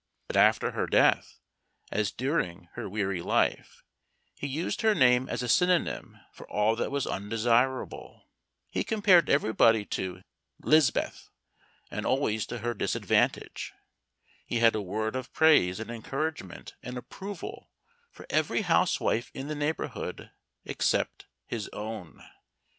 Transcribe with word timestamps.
But 0.25 0.35
after 0.35 0.71
her 0.71 0.87
death, 0.87 1.39
as 1.91 2.09
during 2.11 2.69
her 2.73 2.89
weary 2.89 3.21
life, 3.21 3.83
he 4.33 4.47
used 4.47 4.81
her 4.81 4.95
name 4.95 5.29
as 5.29 5.43
a 5.43 5.47
synonym 5.47 6.17
for 6.33 6.49
all 6.49 6.75
that 6.77 6.89
was 6.89 7.05
undesirable. 7.05 8.27
He 8.71 8.83
compared 8.83 9.29
everybody 9.29 9.85
to 9.85 10.23
"'Liz'beth," 10.63 11.29
and 11.91 12.03
always 12.07 12.47
to 12.47 12.57
her 12.65 12.73
disadvantage. 12.73 13.73
He 14.47 14.57
had 14.57 14.73
a 14.73 14.81
word 14.81 15.15
of 15.15 15.31
praise 15.33 15.79
and 15.79 15.91
encouragement 15.91 16.73
and 16.81 16.97
approval 16.97 17.69
for 18.09 18.25
every 18.31 18.61
housewife 18.63 19.29
in 19.35 19.49
the 19.49 19.53
neighborhood 19.53 20.31
except 20.65 21.27
his 21.45 21.69
own. 21.73 22.23